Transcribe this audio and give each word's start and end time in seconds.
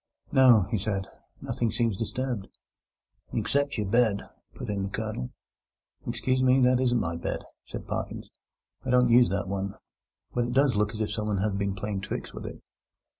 "No," 0.31 0.63
he 0.71 0.79
said, 0.79 1.05
"nothing 1.41 1.69
seems 1.69 1.95
disturbed." 1.95 2.47
"Except 3.33 3.77
your 3.77 3.85
bed," 3.85 4.23
put 4.55 4.67
in 4.67 4.81
the 4.81 4.89
Colonel. 4.89 5.29
"Excuse 6.07 6.41
me, 6.41 6.59
that 6.61 6.79
isn't 6.79 6.99
my 6.99 7.15
bed," 7.15 7.43
said 7.65 7.85
Parkins. 7.87 8.31
"I 8.83 8.89
don't 8.89 9.11
use 9.11 9.29
that 9.29 9.47
one. 9.47 9.75
But 10.33 10.45
it 10.45 10.53
does 10.53 10.75
look 10.75 10.95
as 10.95 11.01
if 11.01 11.11
someone 11.11 11.37
had 11.37 11.59
been 11.59 11.75
playing 11.75 12.01
tricks 12.01 12.33
with 12.33 12.47
it." 12.47 12.63